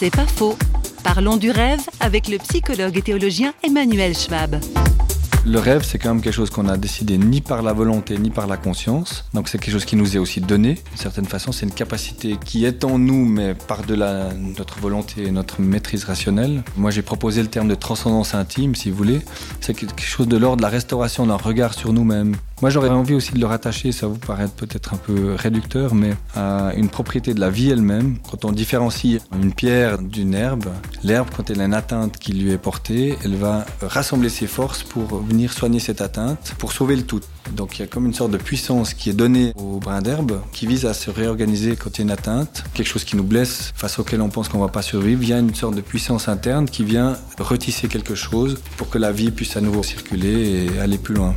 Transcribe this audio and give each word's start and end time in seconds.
C'est 0.00 0.14
pas 0.14 0.28
faux. 0.28 0.56
Parlons 1.02 1.36
du 1.36 1.50
rêve 1.50 1.80
avec 1.98 2.28
le 2.28 2.38
psychologue 2.38 2.96
et 2.96 3.02
théologien 3.02 3.52
Emmanuel 3.64 4.16
Schwab. 4.16 4.60
Le 5.44 5.58
rêve, 5.58 5.82
c'est 5.82 5.98
quand 5.98 6.10
même 6.14 6.22
quelque 6.22 6.34
chose 6.36 6.50
qu'on 6.50 6.68
a 6.68 6.76
décidé 6.76 7.18
ni 7.18 7.40
par 7.40 7.62
la 7.62 7.72
volonté 7.72 8.16
ni 8.16 8.30
par 8.30 8.46
la 8.46 8.56
conscience. 8.56 9.24
Donc 9.34 9.48
c'est 9.48 9.58
quelque 9.58 9.72
chose 9.72 9.84
qui 9.84 9.96
nous 9.96 10.14
est 10.14 10.20
aussi 10.20 10.40
donné. 10.40 10.74
D'une 10.74 10.96
certaine 10.96 11.24
façon, 11.24 11.50
c'est 11.50 11.66
une 11.66 11.72
capacité 11.72 12.36
qui 12.44 12.64
est 12.64 12.84
en 12.84 12.96
nous, 12.96 13.24
mais 13.24 13.56
par-delà 13.56 14.28
notre 14.34 14.78
volonté 14.78 15.24
et 15.24 15.30
notre 15.32 15.60
maîtrise 15.60 16.04
rationnelle. 16.04 16.62
Moi, 16.76 16.92
j'ai 16.92 17.02
proposé 17.02 17.42
le 17.42 17.48
terme 17.48 17.66
de 17.66 17.74
transcendance 17.74 18.36
intime, 18.36 18.76
si 18.76 18.90
vous 18.90 18.96
voulez. 18.96 19.20
C'est 19.60 19.74
quelque 19.74 20.00
chose 20.00 20.28
de 20.28 20.36
l'ordre 20.36 20.58
de 20.58 20.62
la 20.62 20.68
restauration 20.68 21.26
d'un 21.26 21.36
regard 21.36 21.74
sur 21.74 21.92
nous-mêmes. 21.92 22.36
Moi, 22.60 22.70
j'aurais 22.70 22.88
envie 22.88 23.14
aussi 23.14 23.32
de 23.32 23.38
le 23.38 23.46
rattacher, 23.46 23.92
ça 23.92 24.08
vous 24.08 24.18
paraît 24.18 24.48
peut-être 24.48 24.92
un 24.92 24.96
peu 24.96 25.34
réducteur, 25.34 25.94
mais 25.94 26.14
à 26.34 26.72
une 26.74 26.88
propriété 26.88 27.32
de 27.32 27.38
la 27.38 27.50
vie 27.50 27.70
elle-même. 27.70 28.16
Quand 28.28 28.44
on 28.44 28.50
différencie 28.50 29.20
une 29.40 29.52
pierre 29.52 29.98
d'une 29.98 30.34
herbe, 30.34 30.66
l'herbe, 31.04 31.28
quand 31.36 31.50
elle 31.50 31.60
a 31.60 31.64
une 31.66 31.74
atteinte 31.74 32.18
qui 32.18 32.32
lui 32.32 32.50
est 32.50 32.58
portée, 32.58 33.16
elle 33.24 33.36
va 33.36 33.64
rassembler 33.80 34.28
ses 34.28 34.48
forces 34.48 34.82
pour 34.82 35.22
venir 35.22 35.52
soigner 35.52 35.78
cette 35.78 36.00
atteinte, 36.00 36.56
pour 36.58 36.72
sauver 36.72 36.96
le 36.96 37.02
tout. 37.02 37.20
Donc 37.52 37.78
il 37.78 37.82
y 37.82 37.84
a 37.84 37.86
comme 37.86 38.06
une 38.06 38.14
sorte 38.14 38.32
de 38.32 38.38
puissance 38.38 38.92
qui 38.92 39.10
est 39.10 39.14
donnée 39.14 39.52
au 39.54 39.78
brin 39.78 40.02
d'herbe, 40.02 40.40
qui 40.52 40.66
vise 40.66 40.84
à 40.84 40.94
se 40.94 41.10
réorganiser 41.10 41.76
quand 41.76 41.96
il 41.96 41.98
y 41.98 42.02
a 42.02 42.04
une 42.06 42.10
atteinte, 42.10 42.64
quelque 42.74 42.88
chose 42.88 43.04
qui 43.04 43.16
nous 43.16 43.22
blesse, 43.22 43.72
face 43.76 44.00
auquel 44.00 44.20
on 44.20 44.30
pense 44.30 44.48
qu'on 44.48 44.58
va 44.58 44.68
pas 44.68 44.82
survivre. 44.82 45.32
A 45.32 45.38
une 45.38 45.54
sorte 45.54 45.76
de 45.76 45.80
puissance 45.80 46.26
interne 46.26 46.66
qui 46.66 46.82
vient 46.84 47.16
retisser 47.38 47.86
quelque 47.86 48.14
chose 48.14 48.58
pour 48.76 48.88
que 48.88 48.98
la 48.98 49.12
vie 49.12 49.30
puisse 49.30 49.56
à 49.56 49.60
nouveau 49.60 49.82
circuler 49.82 50.66
et 50.74 50.80
aller 50.80 50.98
plus 50.98 51.14
loin. 51.14 51.36